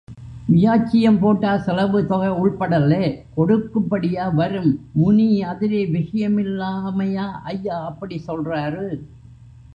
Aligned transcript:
வியாச்சியம் 0.53 1.19
போட்டா 1.19 1.57
செலவு 1.57 1.99
தொகை 2.05 2.29
உள்படல்லே 2.43 3.03
கொடுக்கும்படியா 3.37 4.25
வரும்... 4.35 4.71
முனி 4.93 5.29
அதுலே 5.43 5.83
விஷயமில்லாமையா 5.97 7.27
ஐயா 7.43 7.77
அப்படிச் 7.85 8.27
சொல்றாரு. 8.27 8.85